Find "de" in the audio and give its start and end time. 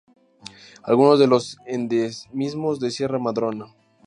1.19-1.27, 2.79-2.89